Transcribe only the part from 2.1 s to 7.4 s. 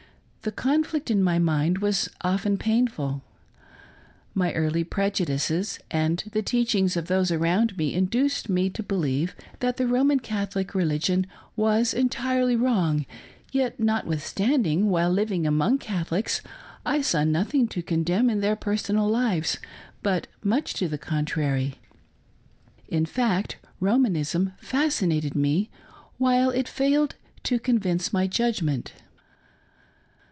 often painful. My early prejudices and the teachings of those